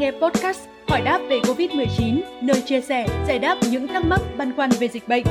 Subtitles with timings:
[0.00, 4.56] nghe podcast Hỏi đáp về Covid-19, nơi chia sẻ, giải đáp những thắc mắc băn
[4.56, 5.24] khoăn về dịch bệnh.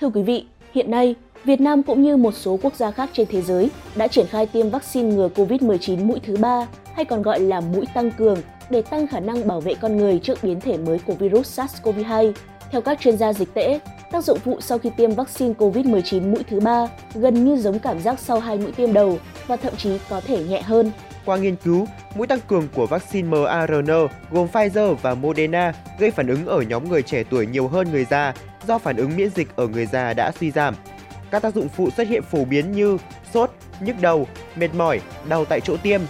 [0.00, 3.26] Thưa quý vị, hiện nay, Việt Nam cũng như một số quốc gia khác trên
[3.30, 7.40] thế giới đã triển khai tiêm vaccine ngừa COVID-19 mũi thứ ba hay còn gọi
[7.40, 8.38] là mũi tăng cường
[8.70, 12.32] để tăng khả năng bảo vệ con người trước biến thể mới của virus SARS-CoV-2.
[12.70, 13.80] Theo các chuyên gia dịch tễ,
[14.10, 18.00] tác dụng phụ sau khi tiêm vaccine COVID-19 mũi thứ ba gần như giống cảm
[18.00, 20.90] giác sau hai mũi tiêm đầu và thậm chí có thể nhẹ hơn.
[21.24, 26.26] Qua nghiên cứu, mũi tăng cường của vaccine mRNA gồm Pfizer và Moderna gây phản
[26.26, 28.34] ứng ở nhóm người trẻ tuổi nhiều hơn người già
[28.66, 30.74] do phản ứng miễn dịch ở người già đã suy giảm.
[31.30, 32.98] Các tác dụng phụ xuất hiện phổ biến như
[33.34, 36.00] sốt, nhức đầu, mệt mỏi, đau tại chỗ tiêm.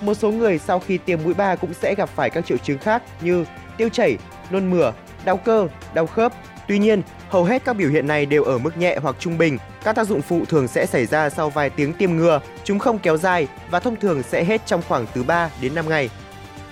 [0.00, 2.78] Một số người sau khi tiêm mũi 3 cũng sẽ gặp phải các triệu chứng
[2.78, 3.44] khác như
[3.76, 4.16] tiêu chảy,
[4.50, 4.92] nôn mửa,
[5.24, 6.32] đau cơ, đau khớp.
[6.68, 9.58] Tuy nhiên, hầu hết các biểu hiện này đều ở mức nhẹ hoặc trung bình.
[9.84, 12.98] Các tác dụng phụ thường sẽ xảy ra sau vài tiếng tiêm ngừa, chúng không
[12.98, 16.10] kéo dài và thông thường sẽ hết trong khoảng từ 3 đến 5 ngày.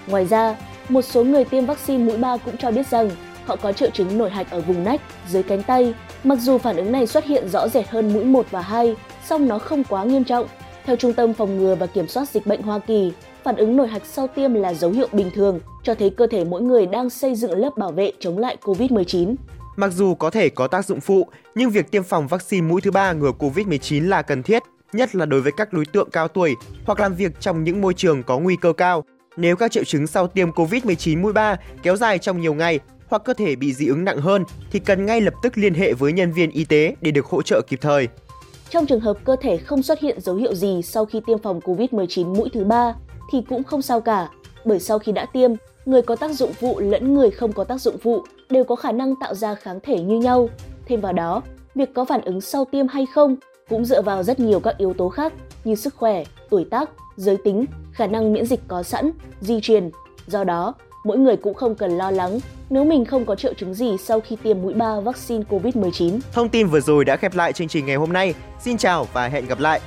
[0.06, 0.56] Ngoài ra,
[0.88, 3.10] một số người tiêm vaccine mũi 3 cũng cho biết rằng
[3.46, 5.94] họ có triệu chứng nổi hạch ở vùng nách, dưới cánh tay.
[6.24, 9.48] Mặc dù phản ứng này xuất hiện rõ rệt hơn mũi 1 và 2, song
[9.48, 10.46] nó không quá nghiêm trọng.
[10.84, 13.12] Theo Trung tâm Phòng ngừa và Kiểm soát Dịch bệnh Hoa Kỳ,
[13.44, 16.44] phản ứng nổi hạch sau tiêm là dấu hiệu bình thường, cho thấy cơ thể
[16.44, 19.34] mỗi người đang xây dựng lớp bảo vệ chống lại COVID-19.
[19.76, 22.90] Mặc dù có thể có tác dụng phụ, nhưng việc tiêm phòng vaccine mũi thứ
[22.90, 26.54] ba ngừa COVID-19 là cần thiết, nhất là đối với các đối tượng cao tuổi
[26.86, 29.04] hoặc làm việc trong những môi trường có nguy cơ cao.
[29.36, 33.22] Nếu các triệu chứng sau tiêm COVID-19 mũi 3 kéo dài trong nhiều ngày hoặc
[33.24, 36.12] cơ thể bị dị ứng nặng hơn thì cần ngay lập tức liên hệ với
[36.12, 38.08] nhân viên y tế để được hỗ trợ kịp thời.
[38.70, 41.60] Trong trường hợp cơ thể không xuất hiện dấu hiệu gì sau khi tiêm phòng
[41.60, 42.94] COVID-19 mũi thứ ba
[43.32, 44.28] thì cũng không sao cả,
[44.64, 45.50] bởi sau khi đã tiêm,
[45.86, 48.92] người có tác dụng phụ lẫn người không có tác dụng phụ đều có khả
[48.92, 50.48] năng tạo ra kháng thể như nhau.
[50.86, 51.42] Thêm vào đó,
[51.74, 53.36] việc có phản ứng sau tiêm hay không
[53.68, 55.32] cũng dựa vào rất nhiều các yếu tố khác
[55.64, 59.90] như sức khỏe, tuổi tác, giới tính, khả năng miễn dịch có sẵn, di truyền.
[60.26, 62.38] Do đó, mỗi người cũng không cần lo lắng
[62.70, 66.18] nếu mình không có triệu chứng gì sau khi tiêm mũi 3 vaccine COVID-19.
[66.32, 68.34] Thông tin vừa rồi đã khép lại chương trình ngày hôm nay.
[68.60, 69.80] Xin chào và hẹn gặp lại!